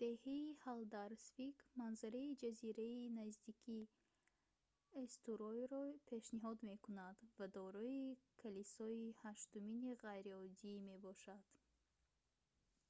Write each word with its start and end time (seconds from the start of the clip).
деҳаи 0.00 0.46
ҳалдарсвик 0.64 1.56
манзараи 1.78 2.36
ҷазираи 2.42 3.04
наздики 3.18 3.78
эстуройро 5.04 5.84
пешниҳод 6.10 6.58
мекунад 6.70 7.16
ва 7.38 7.46
дорои 7.58 8.06
калисои 8.42 9.04
ҳаштумини 9.22 9.96
ғайриоддӣ 10.04 10.72
мебошад 10.88 11.44